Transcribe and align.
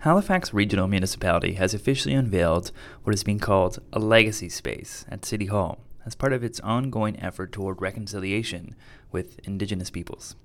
Halifax 0.00 0.54
Regional 0.54 0.88
Municipality 0.88 1.52
has 1.54 1.74
officially 1.74 2.14
unveiled 2.14 2.72
what 3.02 3.12
is 3.12 3.22
being 3.22 3.38
called 3.38 3.80
a 3.92 3.98
legacy 3.98 4.48
space 4.48 5.04
at 5.10 5.26
City 5.26 5.44
Hall 5.44 5.78
as 6.06 6.14
part 6.14 6.32
of 6.32 6.42
its 6.42 6.58
ongoing 6.60 7.20
effort 7.20 7.52
toward 7.52 7.82
reconciliation 7.82 8.74
with 9.12 9.38
Indigenous 9.46 9.90
peoples. 9.90 10.36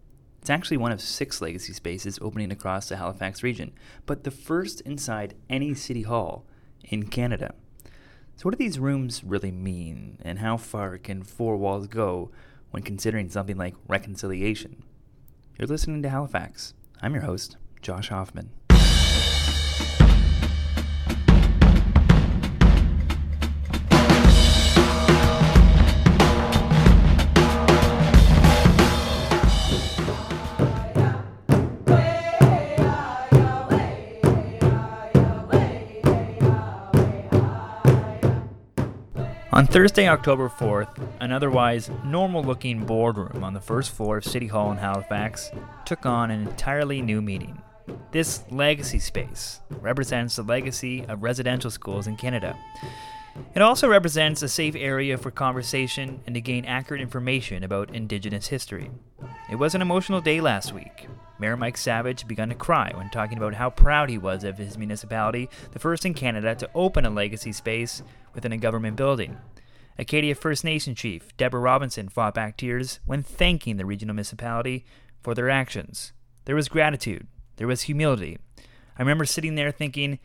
It's 0.41 0.49
actually 0.49 0.75
one 0.75 0.91
of 0.91 0.99
six 0.99 1.41
legacy 1.41 1.71
spaces 1.71 2.19
opening 2.21 2.51
across 2.51 2.89
the 2.89 2.97
Halifax 2.97 3.43
region, 3.43 3.71
but 4.05 4.25
the 4.25 4.29
first 4.29 4.81
inside 4.81 5.35
any 5.49 5.73
city 5.73 6.01
hall 6.01 6.43
in 6.83 7.07
Canada. 7.07 7.55
So, 8.35 8.43
what 8.43 8.51
do 8.51 8.57
these 8.57 8.77
rooms 8.77 9.23
really 9.23 9.51
mean, 9.51 10.17
and 10.21 10.39
how 10.39 10.57
far 10.57 10.97
can 10.97 11.23
four 11.23 11.55
walls 11.55 11.87
go 11.87 12.29
when 12.71 12.83
considering 12.83 13.29
something 13.29 13.55
like 13.55 13.75
reconciliation? 13.87 14.83
You're 15.57 15.69
listening 15.69 16.03
to 16.03 16.09
Halifax. 16.09 16.73
I'm 17.01 17.13
your 17.13 17.23
host, 17.23 17.55
Josh 17.81 18.09
Hoffman. 18.09 18.49
On 39.55 39.65
Thursday, 39.65 40.09
October 40.09 40.49
4th, 40.49 40.99
an 41.21 41.31
otherwise 41.31 41.89
normal 42.03 42.43
looking 42.43 42.85
boardroom 42.85 43.41
on 43.41 43.53
the 43.53 43.61
first 43.61 43.91
floor 43.91 44.17
of 44.17 44.25
City 44.25 44.47
Hall 44.47 44.69
in 44.73 44.77
Halifax 44.77 45.49
took 45.85 46.05
on 46.05 46.29
an 46.29 46.45
entirely 46.45 47.01
new 47.01 47.21
meaning. 47.21 47.61
This 48.11 48.43
legacy 48.51 48.99
space 48.99 49.61
represents 49.79 50.35
the 50.35 50.43
legacy 50.43 51.05
of 51.05 51.23
residential 51.23 51.71
schools 51.71 52.05
in 52.05 52.17
Canada. 52.17 52.57
It 53.53 53.61
also 53.61 53.87
represents 53.87 54.41
a 54.41 54.49
safe 54.49 54.75
area 54.75 55.17
for 55.17 55.31
conversation 55.31 56.19
and 56.25 56.35
to 56.35 56.41
gain 56.41 56.65
accurate 56.65 56.99
information 56.99 57.63
about 57.63 57.95
Indigenous 57.95 58.47
history. 58.47 58.91
It 59.49 59.55
was 59.55 59.73
an 59.73 59.81
emotional 59.81 60.19
day 60.19 60.41
last 60.41 60.73
week. 60.73 61.07
Mayor 61.39 61.55
Mike 61.55 61.77
Savage 61.77 62.27
began 62.27 62.49
to 62.49 62.55
cry 62.55 62.91
when 62.95 63.09
talking 63.09 63.37
about 63.37 63.53
how 63.53 63.69
proud 63.69 64.09
he 64.09 64.17
was 64.17 64.43
of 64.43 64.57
his 64.57 64.77
municipality, 64.77 65.49
the 65.71 65.79
first 65.79 66.05
in 66.05 66.13
Canada 66.13 66.55
to 66.55 66.69
open 66.73 67.05
a 67.05 67.09
legacy 67.09 67.51
space 67.51 68.03
within 68.35 68.51
a 68.51 68.57
government 68.57 68.97
building. 68.97 69.37
Acadia 69.97 70.35
First 70.35 70.63
Nation 70.63 70.93
Chief 70.93 71.35
Deborah 71.37 71.61
Robinson 71.61 72.09
fought 72.09 72.33
back 72.33 72.57
tears 72.57 72.99
when 73.05 73.23
thanking 73.23 73.77
the 73.77 73.85
regional 73.85 74.13
municipality 74.13 74.85
for 75.21 75.33
their 75.33 75.49
actions. 75.49 76.11
There 76.43 76.55
was 76.55 76.67
gratitude, 76.67 77.27
there 77.55 77.67
was 77.67 77.83
humility. 77.83 78.37
I 78.97 79.01
remember 79.01 79.25
sitting 79.25 79.55
there 79.55 79.71
thinking, 79.71 80.19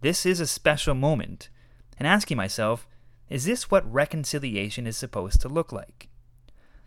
this 0.00 0.24
is 0.24 0.40
a 0.40 0.46
special 0.46 0.94
moment, 0.94 1.50
and 1.98 2.08
asking 2.08 2.38
myself, 2.38 2.88
is 3.28 3.44
this 3.44 3.70
what 3.70 3.90
reconciliation 3.90 4.86
is 4.86 4.96
supposed 4.96 5.40
to 5.42 5.48
look 5.48 5.70
like? 5.70 6.08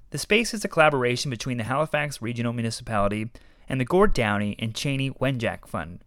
The 0.09 0.17
space 0.17 0.53
is 0.53 0.65
a 0.65 0.67
collaboration 0.67 1.31
between 1.31 1.57
the 1.57 1.63
Halifax 1.63 2.21
Regional 2.21 2.53
Municipality 2.53 3.31
and 3.69 3.79
the 3.79 3.85
Gord 3.85 4.13
Downie 4.13 4.55
and 4.59 4.73
Chanie 4.73 5.17
Wenjack 5.19 5.67
Fund. 5.67 6.03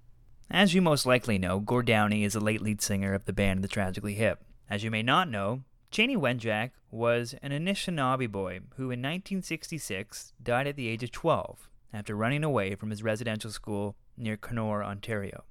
As 0.50 0.74
you 0.74 0.82
most 0.82 1.06
likely 1.06 1.38
know, 1.38 1.58
Gord 1.58 1.86
Downie 1.86 2.22
is 2.22 2.34
a 2.34 2.40
late 2.40 2.62
lead 2.62 2.80
singer 2.82 3.14
of 3.14 3.24
the 3.24 3.32
band 3.32 3.64
The 3.64 3.68
Tragically 3.68 4.14
Hip. 4.14 4.44
As 4.68 4.82
you 4.82 4.90
may 4.90 5.02
not 5.02 5.30
know, 5.30 5.62
Chanie 5.92 6.16
Wenjack 6.16 6.70
was 6.90 7.34
an 7.42 7.52
Anishinaabe 7.52 8.30
boy 8.30 8.60
who 8.76 8.84
in 8.84 9.00
1966 9.00 10.32
died 10.42 10.66
at 10.66 10.76
the 10.76 10.88
age 10.88 11.02
of 11.02 11.12
12 11.12 11.68
after 11.92 12.16
running 12.16 12.42
away 12.42 12.74
from 12.74 12.90
his 12.90 13.02
residential 13.02 13.50
school 13.50 13.94
near 14.16 14.36
Kenora, 14.36 14.86
Ontario. 14.86 15.44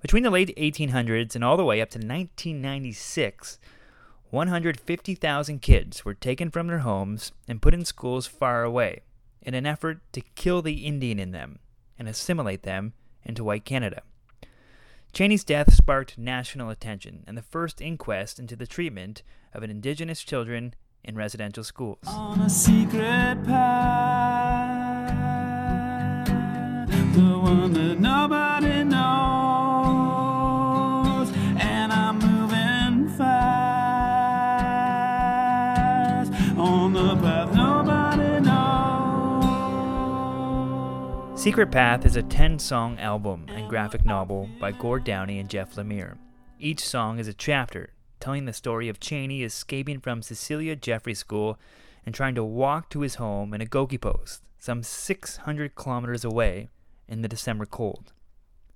Between 0.00 0.22
the 0.22 0.30
late 0.30 0.54
1800s 0.56 1.34
and 1.34 1.42
all 1.42 1.56
the 1.56 1.64
way 1.64 1.80
up 1.80 1.90
to 1.90 1.98
1996, 1.98 3.58
150,000 4.30 5.62
kids 5.62 6.04
were 6.04 6.14
taken 6.14 6.50
from 6.50 6.68
their 6.68 6.78
homes 6.78 7.32
and 7.48 7.62
put 7.62 7.74
in 7.74 7.84
schools 7.84 8.26
far 8.26 8.62
away 8.62 9.02
in 9.42 9.54
an 9.54 9.66
effort 9.66 10.00
to 10.12 10.20
kill 10.20 10.62
the 10.62 10.86
Indian 10.86 11.18
in 11.18 11.32
them 11.32 11.58
and 11.98 12.08
assimilate 12.08 12.62
them 12.62 12.92
into 13.24 13.44
white 13.44 13.64
Canada. 13.64 14.02
Chanie's 15.16 15.44
death 15.44 15.72
sparked 15.72 16.18
national 16.18 16.68
attention 16.68 17.24
and 17.26 17.38
the 17.38 17.42
first 17.42 17.80
inquest 17.80 18.38
into 18.38 18.54
the 18.54 18.66
treatment 18.66 19.22
of 19.54 19.62
Indigenous 19.62 20.22
children 20.22 20.74
in 21.02 21.16
residential 21.16 21.64
schools. 21.64 22.00
On 22.06 22.38
a 22.42 22.50
secret 22.50 23.42
path, 23.46 25.16
the 27.14 27.38
one 27.38 27.72
that 27.72 27.98
nobody 27.98 28.75
Secret 41.46 41.70
Path 41.70 42.04
is 42.04 42.16
a 42.16 42.24
10 42.24 42.58
song 42.58 42.98
album 42.98 43.46
and 43.50 43.70
graphic 43.70 44.04
novel 44.04 44.50
by 44.58 44.72
Gord 44.72 45.04
Downie 45.04 45.38
and 45.38 45.48
Jeff 45.48 45.76
Lemire. 45.76 46.16
Each 46.58 46.84
song 46.84 47.20
is 47.20 47.28
a 47.28 47.32
chapter 47.32 47.90
telling 48.18 48.46
the 48.46 48.52
story 48.52 48.88
of 48.88 48.98
Chanie 48.98 49.44
escaping 49.44 50.00
from 50.00 50.22
Cecilia 50.22 50.74
Jeffrey 50.74 51.14
School 51.14 51.56
and 52.04 52.12
trying 52.12 52.34
to 52.34 52.42
walk 52.42 52.90
to 52.90 53.02
his 53.02 53.14
home 53.14 53.54
in 53.54 53.60
Ogoki 53.60 54.00
Post, 54.00 54.42
some 54.58 54.82
600 54.82 55.76
kilometers 55.76 56.24
away 56.24 56.68
in 57.06 57.22
the 57.22 57.28
December 57.28 57.64
cold. 57.64 58.12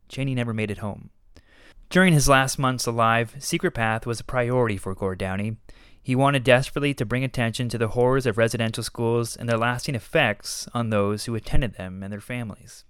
Chanie 0.09 0.37
never 0.37 0.55
made 0.55 0.71
it 0.71 0.79
home. 0.79 1.11
During 1.89 2.13
his 2.13 2.29
last 2.29 2.57
months 2.57 2.87
alive, 2.87 3.35
Secret 3.41 3.73
Path 3.73 4.07
was 4.07 4.21
a 4.21 4.25
priority 4.25 4.77
for 4.77 4.95
Gord 4.95 5.19
Downie. 5.19 5.57
He 6.03 6.17
wanted 6.17 6.45
desperately 6.45 6.95
to 6.95 7.05
bring 7.05 7.25
attention 7.25 7.69
to 7.69 7.79
the 7.79 7.89
horrors 7.89 8.27
of 8.27 8.39
residential 8.39 8.83
schools 8.83 9.37
and 9.37 9.49
their 9.49 9.59
lasting 9.59 9.95
effects 9.95 10.69
on 10.73 10.91
those 10.91 11.25
who 11.25 11.35
attended 11.35 11.75
them 11.75 12.03
and 12.03 12.13
their 12.13 12.21
families. 12.21 12.85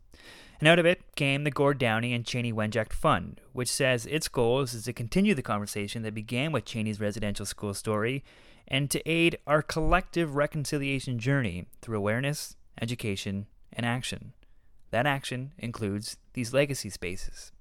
And 0.60 0.68
out 0.68 0.78
of 0.78 0.86
it 0.86 1.00
came 1.16 1.44
the 1.44 1.50
Gord 1.50 1.78
Downie 1.78 2.12
and 2.12 2.24
Chanie 2.24 2.52
Wenjack 2.52 2.92
Fund, 2.92 3.40
which 3.52 3.70
says 3.70 4.04
its 4.06 4.28
goal 4.28 4.60
is 4.60 4.84
to 4.84 4.92
continue 4.92 5.34
the 5.34 5.42
conversation 5.42 6.02
that 6.02 6.14
began 6.14 6.52
with 6.52 6.66
Chanie's 6.66 7.00
residential 7.00 7.46
school 7.46 7.72
story 7.72 8.22
and 8.68 8.90
to 8.90 9.10
aid 9.10 9.38
our 9.46 9.62
collective 9.62 10.36
reconciliation 10.36 11.18
journey 11.18 11.66
through 11.80 11.96
awareness, 11.96 12.56
education, 12.80 13.46
and 13.72 13.86
action. 13.86 14.34
That 14.90 15.06
action 15.06 15.52
includes 15.58 16.18
these 16.34 16.52
legacy 16.52 16.90
spaces. 16.90 17.52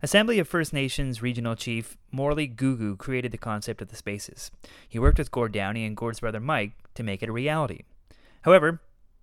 Assembly 0.00 0.38
of 0.38 0.46
First 0.46 0.72
Nations 0.72 1.22
Regional 1.22 1.56
Chief 1.56 1.96
Morley 2.12 2.46
Googoo 2.46 2.96
created 2.96 3.32
the 3.32 3.38
concept 3.38 3.82
of 3.82 3.88
the 3.88 3.96
spaces. 3.96 4.52
He 4.88 4.98
worked 4.98 5.18
with 5.18 5.32
Gord 5.32 5.50
Downie 5.52 5.84
and 5.84 5.96
Gord's 5.96 6.20
brother 6.20 6.38
Mike 6.38 6.72
to 6.94 7.02
make 7.02 7.20
it 7.20 7.28
a 7.28 7.32
reality. 7.32 7.80
However, 8.42 8.80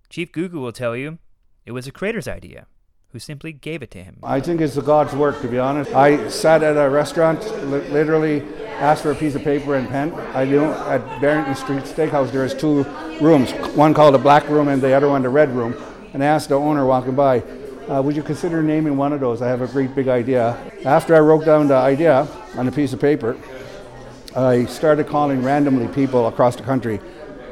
Chief 0.10 0.34
Googoo 0.34 0.60
will 0.60 0.74
tell 0.74 0.96
you 0.96 1.18
it 1.66 1.72
was 1.72 1.88
a 1.88 1.94
creator's 1.94 2.28
idea 2.28 2.68
who 3.14 3.20
simply 3.20 3.54
gave 3.54 3.82
it 3.82 3.92
to 3.92 4.04
him. 4.04 4.18
I 4.22 4.42
think 4.42 4.60
it's 4.60 4.76
the 4.76 4.82
God's 4.82 5.16
work, 5.16 5.40
to 5.42 5.48
be 5.48 5.58
honest. 5.58 5.94
I 5.94 6.28
sat 6.28 6.62
at 6.62 6.76
a 6.76 6.90
restaurant, 6.90 7.42
li- 7.72 7.88
literally 7.88 8.44
asked 8.74 9.04
for 9.04 9.12
a 9.12 9.16
piece 9.16 9.36
of 9.36 9.44
paper 9.44 9.76
and 9.76 9.88
pen. 9.88 10.14
I 10.34 10.44
knew 10.44 10.66
at 10.66 11.22
Barrington 11.22 11.56
Street 11.56 11.84
Steakhouse 11.84 12.34
there 12.34 12.44
is 12.44 12.54
two 12.54 12.84
rooms, 13.22 13.54
one 13.76 13.94
called 13.94 14.16
the 14.16 14.20
black 14.20 14.50
room 14.50 14.68
and 14.68 14.82
the 14.82 14.92
other 14.92 15.08
one 15.08 15.22
the 15.22 15.30
red 15.30 15.56
room. 15.56 15.74
And 16.14 16.22
I 16.22 16.28
asked 16.28 16.50
the 16.50 16.60
owner 16.60 16.86
walking 16.86 17.16
by, 17.16 17.40
uh, 17.90 18.02
would 18.02 18.16
you 18.16 18.24
consider 18.24 18.64
naming 18.64 18.98
one 18.98 19.14
of 19.14 19.20
those? 19.20 19.42
I 19.42 19.48
have 19.48 19.62
a 19.62 19.68
great 19.68 19.94
big 19.96 20.08
idea. 20.08 20.58
After 20.86 21.16
I 21.16 21.20
wrote 21.20 21.46
down 21.46 21.68
the 21.68 21.76
idea 21.76 22.28
on 22.56 22.68
a 22.68 22.72
piece 22.72 22.94
of 22.94 23.00
paper, 23.00 23.38
I 24.36 24.66
started 24.66 25.08
calling 25.08 25.44
randomly 25.44 25.88
people 25.90 26.28
across 26.28 26.56
the 26.56 26.64
country. 26.64 27.00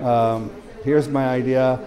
Um, 0.01 0.51
here's 0.83 1.07
my 1.07 1.27
idea 1.27 1.79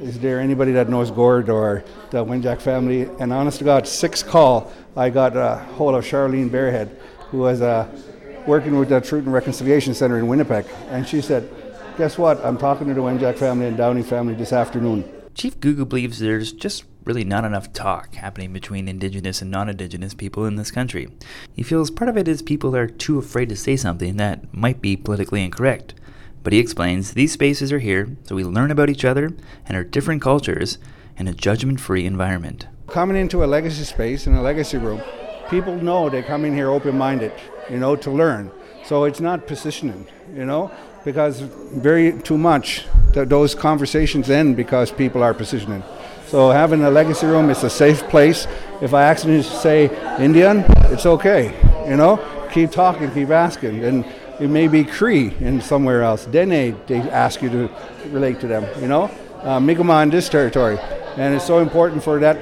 is 0.00 0.18
there 0.18 0.40
anybody 0.40 0.72
that 0.72 0.88
knows 0.88 1.10
Gord 1.10 1.48
or 1.48 1.84
the 2.10 2.24
Wenjack 2.24 2.60
family? 2.60 3.02
And 3.20 3.32
honest 3.32 3.58
to 3.58 3.64
God, 3.64 3.86
six 3.86 4.22
call, 4.22 4.72
I 4.96 5.08
got 5.08 5.36
a 5.36 5.58
hold 5.74 5.94
of 5.94 6.04
Charlene 6.04 6.50
Bearhead, 6.50 6.88
who 7.30 7.38
was 7.38 7.62
uh, 7.62 7.86
working 8.46 8.78
with 8.78 8.88
the 8.88 9.00
Truth 9.00 9.24
and 9.24 9.32
Reconciliation 9.32 9.94
Center 9.94 10.18
in 10.18 10.26
Winnipeg. 10.26 10.66
And 10.88 11.06
she 11.06 11.20
said, 11.20 11.48
guess 11.96 12.18
what? 12.18 12.44
I'm 12.44 12.58
talking 12.58 12.88
to 12.88 12.94
the 12.94 13.00
Wenjack 13.00 13.38
family 13.38 13.66
and 13.66 13.76
Downie 13.76 14.02
family 14.02 14.34
this 14.34 14.52
afternoon. 14.52 15.08
Chief 15.34 15.58
Googoo 15.58 15.88
believes 15.88 16.18
there's 16.18 16.52
just 16.52 16.84
really 17.04 17.24
not 17.24 17.44
enough 17.44 17.72
talk 17.72 18.14
happening 18.14 18.52
between 18.52 18.88
Indigenous 18.88 19.42
and 19.42 19.50
non 19.50 19.68
Indigenous 19.68 20.14
people 20.14 20.46
in 20.46 20.56
this 20.56 20.70
country. 20.70 21.08
He 21.54 21.62
feels 21.62 21.90
part 21.90 22.08
of 22.08 22.16
it 22.16 22.28
is 22.28 22.42
people 22.42 22.74
are 22.74 22.86
too 22.86 23.18
afraid 23.18 23.48
to 23.50 23.56
say 23.56 23.76
something 23.76 24.16
that 24.16 24.52
might 24.54 24.80
be 24.80 24.96
politically 24.96 25.44
incorrect. 25.44 25.94
But 26.42 26.52
he 26.52 26.58
explains 26.58 27.12
these 27.12 27.32
spaces 27.32 27.72
are 27.72 27.78
here 27.78 28.16
so 28.24 28.34
we 28.34 28.44
learn 28.44 28.70
about 28.70 28.90
each 28.90 29.04
other 29.04 29.32
and 29.66 29.76
our 29.76 29.84
different 29.84 30.22
cultures 30.22 30.78
in 31.16 31.28
a 31.28 31.32
judgment 31.32 31.80
free 31.80 32.04
environment. 32.04 32.66
Coming 32.88 33.16
into 33.16 33.44
a 33.44 33.46
legacy 33.46 33.84
space 33.84 34.26
in 34.26 34.34
a 34.34 34.42
legacy 34.42 34.76
room, 34.76 35.00
people 35.48 35.74
know 35.76 36.10
they 36.10 36.22
come 36.22 36.44
in 36.44 36.54
here 36.54 36.70
open 36.70 36.98
minded, 36.98 37.32
you 37.70 37.78
know, 37.78 37.96
to 37.96 38.10
learn. 38.10 38.50
So 38.84 39.04
it's 39.04 39.20
not 39.20 39.46
positioning, 39.46 40.06
you 40.34 40.44
know, 40.44 40.70
because 41.04 41.40
very 41.40 42.12
too 42.20 42.36
much 42.36 42.84
th- 43.14 43.28
those 43.28 43.54
conversations 43.54 44.28
end 44.28 44.56
because 44.56 44.90
people 44.90 45.22
are 45.22 45.32
positioning. 45.32 45.82
So 46.26 46.50
having 46.50 46.82
a 46.82 46.90
legacy 46.90 47.26
room 47.26 47.50
is 47.50 47.62
a 47.64 47.70
safe 47.70 48.02
place. 48.08 48.46
If 48.80 48.94
I 48.94 49.04
accidentally 49.04 49.42
say 49.42 49.90
Indian, 50.18 50.64
it's 50.86 51.06
okay. 51.06 51.54
You 51.88 51.96
know, 51.96 52.18
keep 52.50 52.70
talking, 52.70 53.10
keep 53.12 53.30
asking, 53.30 53.84
and 53.84 54.04
it 54.40 54.48
may 54.48 54.68
be 54.68 54.84
Cree 54.84 55.34
in 55.40 55.60
somewhere 55.60 56.02
else. 56.02 56.26
Dene, 56.26 56.76
they 56.86 57.00
ask 57.10 57.42
you 57.42 57.50
to 57.50 57.70
relate 58.08 58.40
to 58.40 58.46
them. 58.46 58.66
You 58.80 58.88
know, 58.88 59.10
uh, 59.42 59.60
Mi'kmaq 59.60 60.04
in 60.04 60.10
this 60.10 60.28
territory, 60.28 60.78
and 61.16 61.34
it's 61.34 61.46
so 61.46 61.58
important 61.58 62.02
for 62.02 62.18
that 62.20 62.38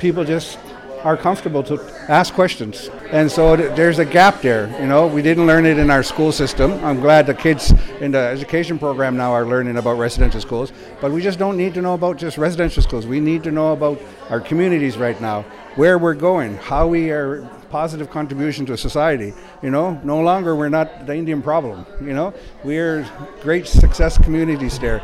people 0.00 0.24
just 0.24 0.58
are 1.04 1.16
comfortable 1.16 1.62
to 1.62 1.78
ask 2.08 2.32
questions. 2.34 2.88
And 3.12 3.30
so 3.30 3.56
there's 3.56 3.98
a 3.98 4.04
gap 4.04 4.40
there. 4.40 4.74
You 4.80 4.86
know, 4.86 5.06
we 5.06 5.20
didn't 5.20 5.46
learn 5.46 5.66
it 5.66 5.78
in 5.78 5.90
our 5.90 6.02
school 6.02 6.32
system. 6.32 6.72
I'm 6.82 7.00
glad 7.00 7.26
the 7.26 7.34
kids 7.34 7.72
in 8.00 8.10
the 8.10 8.18
education 8.18 8.78
program 8.78 9.16
now 9.16 9.32
are 9.32 9.46
learning 9.46 9.76
about 9.76 9.98
residential 9.98 10.40
schools, 10.40 10.72
but 11.00 11.12
we 11.12 11.20
just 11.20 11.38
don't 11.38 11.58
need 11.58 11.74
to 11.74 11.82
know 11.82 11.94
about 11.94 12.16
just 12.16 12.38
residential 12.38 12.82
schools. 12.82 13.06
We 13.06 13.20
need 13.20 13.44
to 13.44 13.50
know 13.50 13.72
about 13.72 14.00
our 14.30 14.40
communities 14.40 14.96
right 14.96 15.20
now, 15.20 15.42
where 15.76 15.98
we're 15.98 16.14
going, 16.14 16.56
how 16.56 16.88
we 16.88 17.10
are 17.10 17.42
positive 17.68 18.08
contribution 18.10 18.64
to 18.66 18.76
society. 18.76 19.34
You 19.62 19.70
know, 19.70 20.00
no 20.04 20.20
longer 20.20 20.56
we're 20.56 20.70
not 20.70 21.06
the 21.06 21.14
Indian 21.14 21.42
problem. 21.42 21.84
You 22.00 22.14
know, 22.14 22.32
we're 22.62 23.06
great 23.42 23.66
success 23.66 24.16
communities 24.16 24.78
there. 24.78 25.02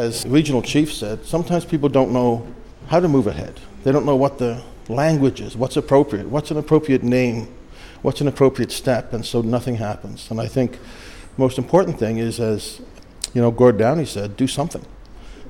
As 0.00 0.26
regional 0.26 0.62
chief 0.62 0.92
said, 0.92 1.26
sometimes 1.26 1.64
people 1.64 1.88
don't 1.88 2.10
know 2.10 2.46
how 2.88 3.00
to 3.00 3.08
move 3.08 3.26
ahead. 3.26 3.60
They 3.84 3.92
don't 3.92 4.06
know 4.06 4.16
what 4.16 4.38
the 4.38 4.62
language 4.88 5.40
is, 5.40 5.56
what's 5.56 5.76
appropriate, 5.76 6.28
what's 6.28 6.50
an 6.50 6.56
appropriate 6.56 7.02
name, 7.02 7.48
what's 8.02 8.20
an 8.20 8.26
appropriate 8.26 8.72
step, 8.72 9.12
and 9.12 9.24
so 9.24 9.42
nothing 9.42 9.76
happens. 9.76 10.30
And 10.30 10.40
I 10.40 10.48
think 10.48 10.78
most 11.36 11.58
important 11.58 11.98
thing 11.98 12.16
is, 12.16 12.40
as 12.40 12.80
you 13.34 13.42
know, 13.42 13.50
Gord 13.50 13.78
Downie 13.78 14.06
said, 14.06 14.36
do 14.36 14.46
something. 14.46 14.84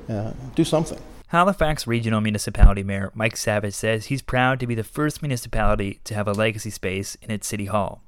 Uh, 0.09 0.33
do 0.57 0.65
something. 0.65 0.99
Halifax 1.29 1.87
Regional 1.87 2.21
Municipality 2.21 2.83
Mayor 2.83 3.13
Mike 3.15 3.37
Savage 3.37 3.75
says 3.75 4.07
he's 4.07 4.21
proud 4.21 4.59
to 4.59 4.67
be 4.67 4.75
the 4.75 4.83
first 4.83 5.23
municipality 5.23 6.01
to 6.03 6.15
have 6.15 6.27
a 6.27 6.33
legacy 6.33 6.71
space 6.71 7.17
in 7.23 7.31
its 7.31 7.47
city 7.47 7.67
hall. 7.67 8.03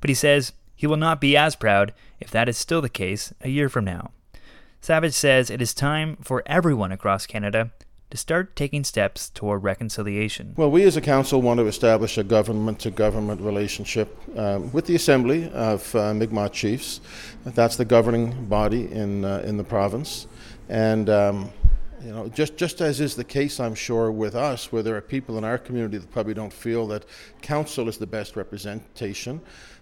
But 0.00 0.08
he 0.08 0.14
says 0.14 0.52
he 0.74 0.86
will 0.86 0.96
not 0.96 1.20
be 1.20 1.36
as 1.36 1.54
proud 1.54 1.92
if 2.18 2.30
that 2.30 2.48
is 2.48 2.56
still 2.56 2.80
the 2.80 2.88
case 2.88 3.34
a 3.42 3.50
year 3.50 3.68
from 3.68 3.84
now. 3.84 4.10
Savage 4.84 5.12
says 5.14 5.48
it 5.48 5.62
is 5.62 5.72
time 5.74 6.16
for 6.22 6.42
everyone 6.44 6.90
across 6.90 7.24
Canada 7.24 7.70
to 8.10 8.16
start 8.16 8.56
taking 8.56 8.82
steps 8.82 9.30
toward 9.30 9.62
reconciliation. 9.62 10.54
Well, 10.56 10.72
we 10.72 10.82
as 10.82 10.96
a 10.96 11.00
council 11.00 11.40
want 11.40 11.60
to 11.60 11.68
establish 11.68 12.18
a 12.18 12.24
government 12.24 12.80
to 12.80 12.90
government 12.90 13.40
relationship 13.40 14.18
um, 14.36 14.72
with 14.72 14.86
the 14.86 14.96
Assembly 14.96 15.48
of 15.50 15.94
uh, 15.94 16.12
Mi'kmaq 16.12 16.50
Chiefs. 16.52 17.00
That's 17.44 17.76
the 17.76 17.84
governing 17.84 18.46
body 18.46 18.90
in, 18.90 19.24
uh, 19.24 19.44
in 19.46 19.56
the 19.56 19.62
province. 19.62 20.26
And 20.68 21.08
um, 21.08 21.52
you 22.04 22.12
know, 22.12 22.28
just 22.28 22.56
just 22.56 22.80
as 22.80 23.00
is 23.00 23.14
the 23.14 23.24
case, 23.24 23.60
I'm 23.60 23.74
sure, 23.74 24.10
with 24.10 24.34
us, 24.34 24.72
where 24.72 24.82
there 24.82 24.96
are 24.96 25.00
people 25.00 25.38
in 25.38 25.44
our 25.44 25.58
community 25.58 25.98
that 25.98 26.10
probably 26.10 26.34
don't 26.34 26.52
feel 26.52 26.86
that 26.88 27.04
council 27.40 27.88
is 27.88 27.98
the 27.98 28.06
best 28.06 28.36
representation. 28.36 29.40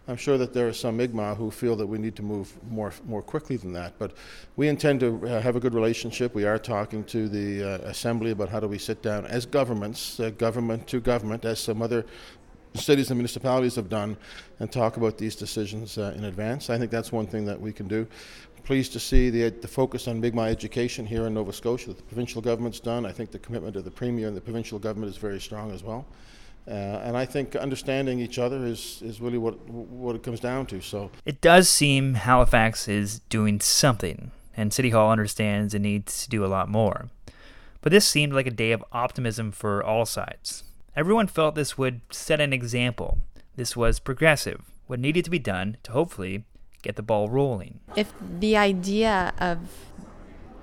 I'm 0.09 0.17
sure 0.17 0.37
that 0.39 0.53
there 0.53 0.67
are 0.67 0.73
some 0.73 0.97
Mi'kmaq 0.97 1.37
who 1.37 1.51
feel 1.51 1.77
that 1.77 1.87
we 1.87 1.99
need 1.99 2.17
to 2.17 2.23
move 2.23 2.53
more 2.71 2.93
more 3.07 3.23
quickly 3.23 3.57
than 3.57 3.73
that. 3.75 3.95
But 3.99 4.13
we 4.57 4.69
intend 4.69 5.01
to 5.01 5.27
uh, 5.27 5.41
have 5.41 5.57
a 5.57 5.61
good 5.61 5.75
relationship. 5.75 6.35
We 6.35 6.45
are 6.45 6.59
talking 6.59 7.05
to 7.05 7.29
the 7.29 7.63
uh, 7.63 7.89
assembly 7.89 8.33
about 8.33 8.49
how 8.49 8.61
do 8.61 8.69
we 8.69 8.79
sit 8.79 9.03
down 9.03 9.25
as 9.27 9.47
governments, 9.47 10.21
uh, 10.21 10.31
government 10.31 10.87
to 10.89 11.01
government, 11.01 11.45
as 11.45 11.61
some 11.61 11.81
other 11.81 12.05
cities 12.75 13.11
and 13.11 13.19
municipalities 13.19 13.75
have 13.75 13.89
done, 13.89 14.17
and 14.59 14.71
talk 14.71 14.97
about 14.97 15.19
these 15.19 15.35
decisions 15.35 15.99
uh, 15.99 16.15
in 16.17 16.25
advance. 16.25 16.71
I 16.71 16.79
think 16.79 16.91
that's 16.91 17.13
one 17.13 17.27
thing 17.27 17.45
that 17.47 17.61
we 17.61 17.73
can 17.73 17.89
do 17.89 18.07
pleased 18.65 18.93
to 18.93 19.01
see 19.01 19.31
the, 19.31 19.51
the 19.51 19.69
focus 19.69 20.09
on 20.09 20.21
Mi'kmaq 20.21 20.49
education 20.51 21.07
here 21.07 21.27
in 21.27 21.35
Nova 21.35 21.53
Scotia 21.53 21.89
that 21.89 21.97
the 21.97 22.03
provincial 22.05 22.41
government's 22.41 22.81
done. 22.81 23.05
I 23.07 23.13
think 23.13 23.31
the 23.31 23.39
commitment 23.39 23.77
of 23.77 23.85
the 23.85 23.91
Premier 23.91 24.29
and 24.29 24.37
the 24.37 24.41
provincial 24.41 24.79
government 24.79 25.11
is 25.11 25.17
very 25.17 25.41
strong 25.41 25.73
as 25.73 25.83
well. 25.83 26.07
Uh, 26.69 26.73
and 27.05 27.17
I 27.17 27.25
think 27.25 27.57
understanding 27.57 28.21
each 28.21 28.39
other 28.39 28.65
is, 28.67 29.03
is 29.03 29.21
really 29.21 29.39
what 29.39 29.59
what 29.69 30.15
it 30.15 30.23
comes 30.23 30.41
down 30.41 30.67
to. 30.67 30.81
So 30.81 31.11
it 31.25 31.41
does 31.41 31.69
seem 31.69 32.15
Halifax 32.15 32.87
is 32.87 33.21
doing 33.31 33.61
something, 33.61 34.31
and 34.57 34.73
City 34.73 34.91
Hall 34.91 35.11
understands 35.11 35.75
it 35.75 35.81
needs 35.81 36.23
to 36.25 36.29
do 36.29 36.45
a 36.45 36.49
lot 36.49 36.69
more. 36.69 37.09
But 37.81 37.93
this 37.93 38.07
seemed 38.07 38.35
like 38.35 38.47
a 38.47 38.51
day 38.51 38.73
of 38.73 38.85
optimism 38.93 39.53
for 39.53 39.83
all 39.83 40.05
sides. 40.05 40.65
Everyone 40.95 41.27
felt 41.27 41.55
this 41.55 41.79
would 41.79 42.03
set 42.11 42.41
an 42.41 42.53
example. 42.53 43.19
This 43.57 43.75
was 43.75 43.99
progressive, 43.99 44.61
what 44.87 45.01
needed 45.01 45.25
to 45.25 45.31
be 45.31 45.39
done 45.39 45.79
to 45.85 45.93
hopefully 45.93 46.45
get 46.83 46.97
the 46.97 47.03
ball 47.03 47.29
rolling. 47.29 47.81
If 47.97 48.13
the 48.21 48.57
idea 48.57 49.33
of 49.39 49.59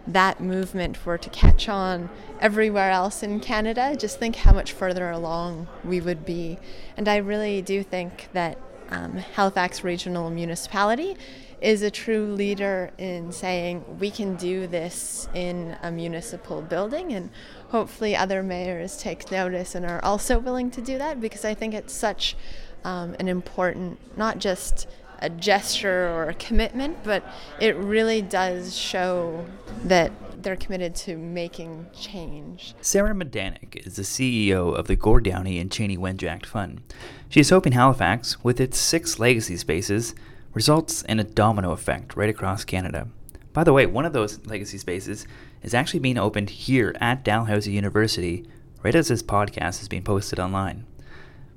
that 0.08 0.40
movement 0.40 1.06
were 1.06 1.18
to 1.18 1.30
catch 1.30 1.68
on 1.68 2.10
everywhere 2.40 2.92
else 2.92 3.24
in 3.24 3.40
Canada, 3.40 3.96
just 3.98 4.20
think 4.20 4.38
how 4.38 4.54
much 4.54 4.72
further 4.72 5.10
along 5.10 5.68
we 5.84 6.00
would 6.00 6.26
be. 6.26 6.58
And 6.96 7.08
I 7.08 7.18
really 7.18 7.62
do 7.62 7.84
think 7.84 8.30
that 8.34 8.58
um, 8.90 9.18
Halifax 9.18 9.84
Regional 9.84 10.30
Municipality 10.30 11.18
is 11.60 11.82
a 11.82 11.92
true 11.92 12.34
leader 12.34 12.92
in 12.98 13.32
saying 13.32 13.84
we 14.00 14.12
can 14.12 14.36
do 14.36 14.68
this 14.68 15.28
in 15.34 15.76
a 15.82 15.92
municipal 15.92 16.62
building 16.62 17.12
and 17.14 17.30
hopefully 17.70 18.16
other 18.16 18.44
mayors 18.44 18.98
take 18.98 19.30
notice 19.32 19.74
and 19.74 19.86
are 19.86 20.04
also 20.06 20.38
willing 20.38 20.70
to 20.70 20.82
do 20.82 20.98
that 21.00 21.20
because 21.20 21.44
I 21.44 21.56
think 21.56 21.74
it's 21.74 21.94
such 21.94 22.38
um, 22.84 23.16
an 23.20 23.28
important 23.28 24.00
not 24.16 24.38
just 24.38 24.88
a 25.20 25.30
gesture 25.30 26.08
or 26.10 26.30
a 26.30 26.34
commitment, 26.34 27.04
but 27.04 27.24
it 27.60 27.76
really 27.76 28.22
does 28.22 28.76
show 28.76 29.46
that 29.84 30.12
they're 30.44 30.56
committed 30.56 30.96
to 30.96 31.18
making 31.18 31.88
change. 31.98 32.76
Sarah 32.82 33.14
Midanik 33.14 33.76
is 33.86 33.96
the 33.96 34.04
CEO 34.04 34.74
of 34.74 34.88
the 34.88 34.96
Gord 34.96 35.26
Downie 35.26 35.60
and 35.60 35.70
Chanie 35.70 35.98
Wenjack 35.98 36.46
Fund. 36.46 36.82
She 37.30 37.40
is 37.40 37.50
hoping 37.50 37.74
Halifax, 37.74 38.44
with 38.44 38.62
its 38.62 38.78
six 38.78 39.20
legacy 39.20 39.58
spaces, 39.58 40.14
results 40.54 41.02
in 41.04 41.20
a 41.20 41.24
domino 41.24 41.72
effect 41.72 42.16
right 42.16 42.30
across 42.30 42.64
Canada. 42.64 43.08
By 43.54 43.64
the 43.64 43.74
way, 43.74 43.86
one 43.86 44.06
of 44.06 44.14
those 44.14 44.46
legacy 44.46 44.78
spaces 44.78 45.28
is 45.64 45.74
actually 45.74 46.00
being 46.00 46.18
opened 46.18 46.52
here 46.52 46.96
at 47.02 47.24
Dalhousie 47.24 47.72
University 47.72 48.46
right 48.84 48.96
as 48.96 49.08
this 49.08 49.24
podcast 49.24 49.82
is 49.82 49.88
being 49.88 50.04
posted 50.04 50.40
online. 50.40 50.86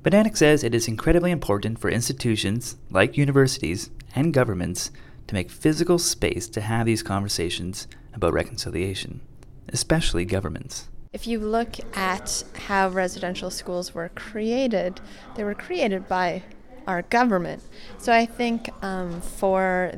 Midanik 0.02 0.34
says 0.34 0.64
it 0.64 0.74
is 0.74 0.88
incredibly 0.88 1.30
important 1.30 1.78
for 1.78 1.90
institutions 1.90 2.76
like 2.90 3.18
universities 3.18 3.90
and 4.14 4.32
governments 4.32 4.90
to 5.26 5.34
make 5.34 5.50
physical 5.50 5.98
space 5.98 6.48
to 6.48 6.62
have 6.62 6.86
these 6.86 7.02
conversations 7.02 7.86
about 8.14 8.32
reconciliation, 8.32 9.20
especially 9.68 10.24
governments. 10.24 10.88
If 11.12 11.26
you 11.26 11.38
look 11.38 11.74
at 11.94 12.44
how 12.66 12.88
residential 12.88 13.50
schools 13.50 13.94
were 13.94 14.08
created, 14.14 15.02
they 15.34 15.44
were 15.44 15.54
created 15.54 16.08
by 16.08 16.44
our 16.86 17.02
government. 17.02 17.62
So 17.98 18.10
I 18.10 18.24
think 18.24 18.70
um, 18.82 19.20
for 19.20 19.92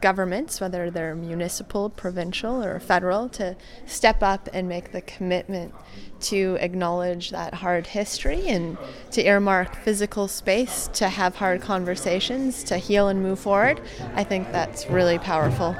governments, 0.00 0.60
whether 0.60 0.90
they're 0.90 1.14
municipal, 1.14 1.90
provincial, 1.90 2.62
or 2.62 2.80
federal, 2.80 3.28
to 3.30 3.56
step 3.86 4.22
up 4.22 4.48
and 4.52 4.68
make 4.68 4.92
the 4.92 5.00
commitment 5.00 5.74
to 6.20 6.56
acknowledge 6.60 7.30
that 7.30 7.54
hard 7.54 7.88
history 7.88 8.48
and 8.48 8.76
to 9.10 9.24
earmark 9.24 9.76
physical 9.76 10.28
space 10.28 10.88
to 10.94 11.08
have 11.08 11.36
hard 11.36 11.60
conversations, 11.60 12.62
to 12.64 12.76
heal 12.76 13.08
and 13.08 13.22
move 13.22 13.38
forward. 13.38 13.80
I 14.14 14.24
think 14.24 14.52
that's 14.52 14.88
really 14.88 15.18
powerful. 15.18 15.74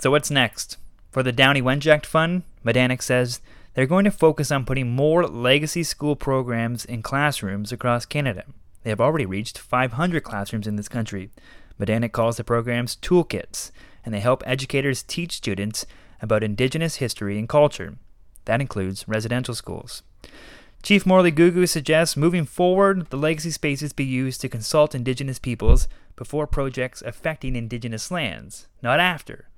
So, 0.00 0.12
what's 0.12 0.30
next? 0.30 0.76
For 1.10 1.24
the 1.24 1.32
Downie 1.32 1.62
Wenjack 1.62 2.06
Fund, 2.06 2.44
Midanik 2.64 3.02
says 3.02 3.40
they're 3.78 3.86
going 3.86 4.04
to 4.04 4.10
focus 4.10 4.50
on 4.50 4.64
putting 4.64 4.90
more 4.90 5.24
legacy 5.24 5.84
school 5.84 6.16
programs 6.16 6.84
in 6.84 7.00
classrooms 7.00 7.70
across 7.70 8.04
Canada. 8.04 8.42
They 8.82 8.90
have 8.90 9.00
already 9.00 9.24
reached 9.24 9.56
500 9.56 10.24
classrooms 10.24 10.66
in 10.66 10.74
this 10.74 10.88
country. 10.88 11.30
Midanik 11.78 12.10
calls 12.10 12.38
the 12.38 12.42
programs 12.42 12.96
toolkits, 12.96 13.70
and 14.04 14.12
they 14.12 14.18
help 14.18 14.42
educators 14.44 15.04
teach 15.04 15.36
students 15.36 15.86
about 16.20 16.42
Indigenous 16.42 16.96
history 16.96 17.38
and 17.38 17.48
culture. 17.48 17.94
That 18.46 18.60
includes 18.60 19.06
residential 19.06 19.54
schools. 19.54 20.02
Chief 20.82 21.06
Morley 21.06 21.30
Googoo 21.30 21.68
suggests 21.68 22.16
moving 22.16 22.46
forward, 22.46 23.08
the 23.10 23.16
legacy 23.16 23.52
spaces 23.52 23.92
be 23.92 24.04
used 24.04 24.40
to 24.40 24.48
consult 24.48 24.92
Indigenous 24.92 25.38
peoples 25.38 25.86
before 26.16 26.48
projects 26.48 27.00
affecting 27.02 27.54
Indigenous 27.54 28.10
lands, 28.10 28.66
not 28.82 28.98
after. 28.98 29.48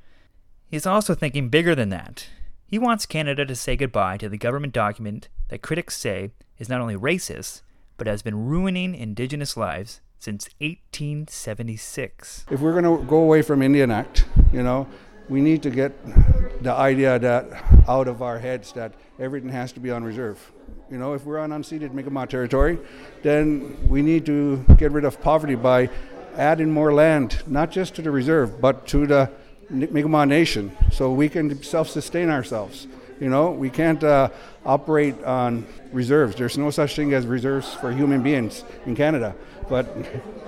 He's 0.67 0.85
also 0.85 1.15
thinking 1.15 1.49
bigger 1.49 1.75
than 1.75 1.89
that. 1.89 2.27
He 2.71 2.79
wants 2.79 3.05
Canada 3.05 3.45
to 3.45 3.57
say 3.57 3.75
goodbye 3.75 4.17
to 4.19 4.29
the 4.29 4.39
government 4.39 4.73
document 4.73 5.29
that 5.49 5.61
critics 5.61 5.97
say 5.97 6.31
is 6.57 6.69
not 6.69 6.81
only 6.81 6.95
racist, 6.95 7.62
but 7.97 8.07
has 8.07 8.23
been 8.23 8.47
ruining 8.47 8.95
Indigenous 8.95 9.57
lives 9.57 10.00
since 10.21 10.49
1876. 10.61 12.47
If 12.49 12.61
we're 12.61 12.81
going 12.81 12.85
to 12.85 13.05
go 13.09 13.17
away 13.17 13.43
from 13.43 13.61
Indian 13.61 13.91
Act, 13.91 14.25
you 14.53 14.62
know, 14.62 14.87
we 15.29 15.41
need 15.41 15.65
to 15.65 15.71
get 15.71 15.93
the 16.62 16.71
idea 16.71 17.19
that 17.19 17.49
out 17.89 18.07
of 18.07 18.23
our 18.23 18.39
heads 18.39 18.73
that 18.75 18.95
everything 19.19 19.50
has 19.50 19.73
to 19.73 19.81
be 19.81 19.91
on 19.91 20.05
reserve. 20.05 20.53
You 20.93 20.99
know, 20.99 21.15
if 21.15 21.25
we're 21.25 21.41
on 21.41 21.50
unceded 21.50 21.93
Mi'kmaq 21.93 22.29
territory, 22.29 22.79
then 23.25 23.77
we 23.89 24.00
need 24.00 24.25
to 24.27 24.65
get 24.77 24.93
rid 24.93 25.05
of 25.05 25.21
poverty 25.21 25.57
by 25.57 25.91
adding 26.37 26.71
more 26.71 26.95
land, 26.95 27.43
not 27.49 27.73
just 27.73 27.97
to 27.97 28.03
the 28.03 28.12
reserve, 28.12 28.61
but 28.61 28.87
to 28.87 29.09
the 29.09 29.29
Mi'kmaq 29.71 30.29
Nation, 30.29 30.77
so 30.91 31.12
we 31.12 31.29
can 31.29 31.62
self-sustain 31.62 32.29
ourselves. 32.29 32.87
You 33.21 33.29
know, 33.29 33.50
we 33.50 33.71
can't 33.71 34.03
uh, 34.03 34.31
operate 34.65 35.23
on 35.25 35.67
reserves. 35.93 36.37
There's 36.37 36.57
no 36.57 36.71
such 36.71 36.97
thing 36.97 37.12
as 37.12 37.27
reserves 37.27 37.75
for 37.75 37.93
human 37.93 38.23
beings 38.23 38.65
in 38.87 38.97
Canada, 38.97 39.35
but 39.69 39.95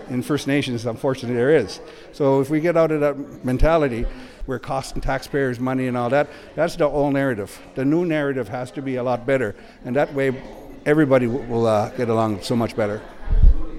in 0.09 0.23
First 0.23 0.47
Nations, 0.47 0.87
unfortunately, 0.87 1.37
there 1.37 1.55
is. 1.55 1.81
So 2.13 2.41
if 2.41 2.51
we 2.51 2.61
get 2.61 2.77
out 2.77 2.91
of 2.91 3.01
that 3.01 3.45
mentality, 3.45 4.07
we're 4.47 4.59
costing 4.59 5.03
taxpayers 5.03 5.61
money 5.61 5.87
and 5.87 5.97
all 5.97 6.11
that, 6.11 6.29
that's 6.55 6.77
the 6.77 6.87
old 6.87 7.13
narrative. 7.13 7.61
The 7.75 7.85
new 7.85 8.05
narrative 8.05 8.49
has 8.49 8.71
to 8.73 8.83
be 8.83 8.97
a 8.97 9.03
lot 9.03 9.27
better, 9.27 9.55
and 9.85 9.95
that 9.97 10.13
way 10.15 10.33
everybody 10.85 11.27
will 11.27 11.67
uh, 11.67 11.91
get 11.91 12.09
along 12.09 12.43
so 12.43 12.57
much 12.57 12.75
better. 12.75 13.01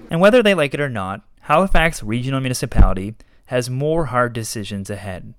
And 0.10 0.22
whether 0.22 0.44
they 0.44 0.54
like 0.54 0.74
it 0.74 0.80
or 0.80 0.90
not, 0.90 1.22
Halifax 1.42 2.04
Regional 2.04 2.40
Municipality 2.40 3.16
has 3.48 3.70
more 3.70 4.06
hard 4.06 4.34
decisions 4.34 4.90
ahead. 4.90 5.34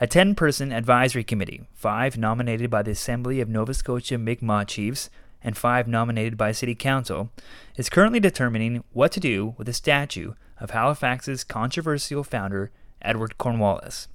A 0.00 0.06
10 0.06 0.34
person 0.34 0.72
advisory 0.72 1.24
committee, 1.24 1.62
five 1.72 2.18
nominated 2.18 2.68
by 2.68 2.82
the 2.82 2.90
Assembly 2.90 3.40
of 3.40 3.48
Nova 3.48 3.72
Scotia 3.72 4.18
Mi'kmaq 4.18 4.68
Chiefs 4.68 5.08
and 5.42 5.56
five 5.56 5.88
nominated 5.88 6.36
by 6.36 6.52
City 6.52 6.74
Council, 6.74 7.30
is 7.76 7.88
currently 7.88 8.20
determining 8.20 8.84
what 8.92 9.12
to 9.12 9.20
do 9.20 9.54
with 9.56 9.68
a 9.68 9.72
statue 9.72 10.34
of 10.60 10.70
Halifax's 10.70 11.44
controversial 11.44 12.24
founder, 12.24 12.70
Edward 13.00 13.38
Cornwallis. 13.38 14.08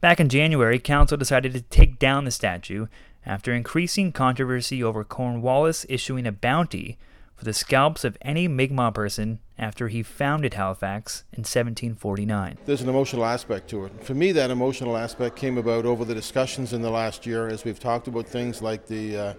Back 0.00 0.18
in 0.18 0.28
January, 0.28 0.80
Council 0.80 1.16
decided 1.16 1.52
to 1.52 1.60
take 1.60 1.98
down 2.00 2.24
the 2.24 2.30
statue 2.30 2.88
after 3.24 3.52
increasing 3.52 4.10
controversy 4.10 4.82
over 4.82 5.04
Cornwallis 5.04 5.86
issuing 5.88 6.26
a 6.26 6.32
bounty 6.32 6.98
for 7.42 7.46
the 7.46 7.52
scalps 7.52 8.04
of 8.04 8.16
any 8.22 8.46
Mi'kmaq 8.46 8.94
person 8.94 9.40
after 9.58 9.88
he 9.88 10.00
founded 10.04 10.54
Halifax 10.54 11.24
in 11.32 11.40
1749. 11.40 12.58
There's 12.66 12.82
an 12.82 12.88
emotional 12.88 13.24
aspect 13.24 13.68
to 13.70 13.84
it. 13.84 14.04
For 14.04 14.14
me, 14.14 14.30
that 14.30 14.52
emotional 14.52 14.96
aspect 14.96 15.34
came 15.34 15.58
about 15.58 15.84
over 15.84 16.04
the 16.04 16.14
discussions 16.14 16.72
in 16.72 16.82
the 16.82 16.90
last 16.90 17.26
year 17.26 17.48
as 17.48 17.64
we've 17.64 17.80
talked 17.80 18.06
about 18.06 18.28
things 18.28 18.62
like 18.62 18.86
the 18.86 19.16
uh, 19.16 19.34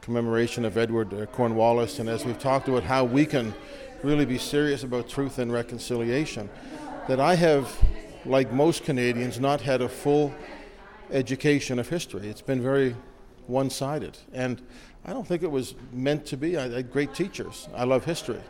commemoration 0.00 0.64
of 0.64 0.76
Edward 0.76 1.14
uh, 1.14 1.26
Cornwallis 1.26 2.00
and 2.00 2.08
as 2.08 2.24
we've 2.24 2.40
talked 2.40 2.66
about 2.66 2.82
how 2.82 3.04
we 3.04 3.24
can 3.24 3.54
really 4.02 4.24
be 4.24 4.36
serious 4.36 4.82
about 4.82 5.08
truth 5.08 5.38
and 5.38 5.52
reconciliation. 5.52 6.50
That 7.06 7.20
I 7.20 7.36
have, 7.36 7.72
like 8.26 8.52
most 8.52 8.82
Canadians, 8.82 9.38
not 9.38 9.60
had 9.60 9.80
a 9.80 9.88
full 9.88 10.34
education 11.12 11.78
of 11.78 11.88
history. 11.88 12.26
It's 12.26 12.42
been 12.42 12.60
very 12.60 12.96
one 13.46 13.70
sided. 13.70 14.18
And 14.32 14.62
I 15.04 15.12
don't 15.12 15.26
think 15.26 15.42
it 15.42 15.50
was 15.50 15.74
meant 15.92 16.26
to 16.26 16.36
be. 16.36 16.56
I 16.56 16.68
had 16.68 16.90
great 16.90 17.14
teachers. 17.14 17.68
I 17.74 17.84
love 17.84 18.04
history. 18.04 18.40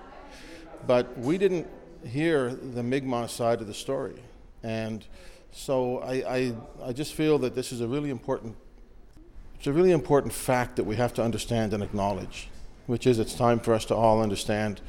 But 0.86 1.16
we 1.18 1.38
didn't 1.38 1.66
hear 2.04 2.54
the 2.54 2.82
Mi'kmaq 2.82 3.30
side 3.30 3.60
of 3.60 3.66
the 3.66 3.74
story. 3.74 4.22
And 4.62 5.04
so 5.52 5.98
I, 5.98 6.12
I, 6.36 6.54
I 6.84 6.92
just 6.92 7.14
feel 7.14 7.38
that 7.38 7.54
this 7.54 7.72
is 7.72 7.80
a 7.80 7.88
really 7.88 8.10
important 8.10 8.56
it's 9.64 9.68
a 9.70 9.72
really 9.72 9.92
important 9.92 10.34
fact 10.34 10.76
that 10.76 10.84
we 10.84 10.96
have 10.96 11.14
to 11.14 11.22
understand 11.22 11.72
and 11.72 11.82
acknowledge, 11.82 12.48
which 12.86 13.06
is 13.06 13.18
it's 13.18 13.34
time 13.34 13.58
for 13.58 13.72
us 13.72 13.86
to 13.86 13.94
all 13.94 14.20
understand 14.22 14.82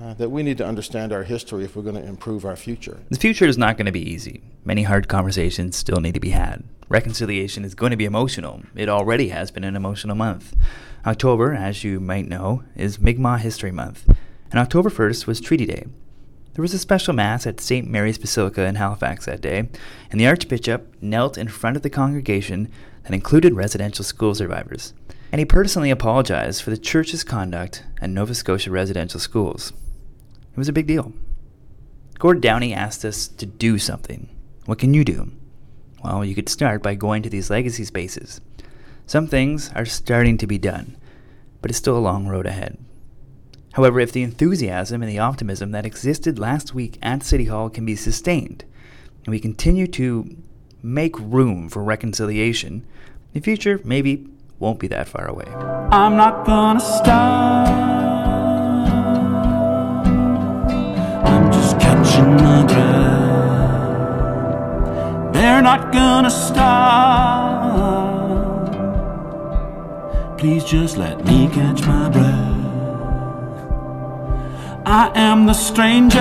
uh, 0.00 0.14
that 0.14 0.30
we 0.30 0.42
need 0.42 0.58
to 0.58 0.66
understand 0.66 1.12
our 1.12 1.22
history 1.22 1.64
if 1.64 1.76
we're 1.76 1.82
going 1.82 1.94
to 1.94 2.04
improve 2.04 2.44
our 2.44 2.56
future. 2.56 3.00
The 3.10 3.18
future 3.18 3.46
is 3.46 3.58
not 3.58 3.76
going 3.76 3.86
to 3.86 3.92
be 3.92 4.10
easy. 4.10 4.42
Many 4.64 4.84
hard 4.84 5.08
conversations 5.08 5.76
still 5.76 6.00
need 6.00 6.14
to 6.14 6.20
be 6.20 6.30
had. 6.30 6.64
Reconciliation 6.88 7.64
is 7.64 7.74
going 7.74 7.90
to 7.90 7.96
be 7.96 8.04
emotional. 8.04 8.62
It 8.76 8.88
already 8.88 9.28
has 9.28 9.50
been 9.50 9.64
an 9.64 9.76
emotional 9.76 10.14
month. 10.14 10.54
October, 11.06 11.54
as 11.54 11.84
you 11.84 12.00
might 12.00 12.28
know, 12.28 12.62
is 12.76 13.00
Mi'kmaq 13.00 13.40
History 13.40 13.72
Month, 13.72 14.04
and 14.50 14.60
October 14.60 14.90
1st 14.90 15.26
was 15.26 15.40
Treaty 15.40 15.66
Day. 15.66 15.86
There 16.54 16.62
was 16.62 16.74
a 16.74 16.78
special 16.78 17.14
Mass 17.14 17.46
at 17.46 17.60
St. 17.60 17.88
Mary's 17.88 18.18
Basilica 18.18 18.64
in 18.64 18.74
Halifax 18.74 19.24
that 19.24 19.40
day, 19.40 19.70
and 20.10 20.20
the 20.20 20.26
Archbishop 20.26 20.94
knelt 21.00 21.38
in 21.38 21.48
front 21.48 21.76
of 21.76 21.82
the 21.82 21.90
congregation 21.90 22.70
that 23.04 23.14
included 23.14 23.54
residential 23.54 24.04
school 24.04 24.34
survivors, 24.34 24.92
and 25.32 25.38
he 25.38 25.46
personally 25.46 25.90
apologized 25.90 26.62
for 26.62 26.70
the 26.70 26.76
Church's 26.76 27.24
conduct 27.24 27.84
at 28.02 28.10
Nova 28.10 28.34
Scotia 28.34 28.70
residential 28.70 29.18
schools. 29.18 29.72
It 30.52 30.58
was 30.58 30.68
a 30.68 30.72
big 30.72 30.86
deal. 30.86 31.12
Gord 32.18 32.40
Downie 32.40 32.74
asked 32.74 33.04
us 33.04 33.26
to 33.26 33.46
do 33.46 33.78
something. 33.78 34.28
What 34.66 34.78
can 34.78 34.94
you 34.94 35.04
do? 35.04 35.32
Well, 36.04 36.24
you 36.24 36.34
could 36.34 36.48
start 36.48 36.82
by 36.82 36.94
going 36.94 37.22
to 37.22 37.30
these 37.30 37.50
legacy 37.50 37.84
spaces. 37.84 38.40
Some 39.06 39.26
things 39.26 39.70
are 39.74 39.84
starting 39.84 40.38
to 40.38 40.46
be 40.46 40.58
done, 40.58 40.96
but 41.60 41.70
it's 41.70 41.78
still 41.78 41.96
a 41.96 42.00
long 42.00 42.28
road 42.28 42.46
ahead. 42.46 42.78
However, 43.72 43.98
if 44.00 44.12
the 44.12 44.22
enthusiasm 44.22 45.02
and 45.02 45.10
the 45.10 45.18
optimism 45.18 45.70
that 45.72 45.86
existed 45.86 46.38
last 46.38 46.74
week 46.74 46.98
at 47.02 47.22
City 47.22 47.46
Hall 47.46 47.70
can 47.70 47.86
be 47.86 47.96
sustained, 47.96 48.64
and 49.24 49.32
we 49.32 49.40
continue 49.40 49.86
to 49.88 50.36
make 50.82 51.18
room 51.18 51.68
for 51.68 51.82
reconciliation, 51.82 52.86
the 53.32 53.40
future 53.40 53.80
maybe 53.84 54.28
won't 54.58 54.78
be 54.78 54.88
that 54.88 55.08
far 55.08 55.26
away. 55.26 55.46
I'm 55.46 56.16
not 56.16 56.44
gonna 56.44 56.80
stop. 56.80 58.01
Not 65.62 65.92
gonna 65.92 66.30
stop. 66.30 67.62
Please 70.38 70.64
just 70.64 70.96
let 70.96 71.24
me 71.24 71.48
catch 71.48 71.86
my 71.86 72.08
breath. 72.08 72.52
I 74.84 75.12
am 75.14 75.46
the 75.46 75.54
stranger. 75.54 76.18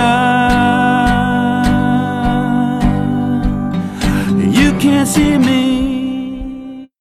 You 4.59 4.71
can't 4.79 5.07
see 5.07 5.37
me. 5.37 5.80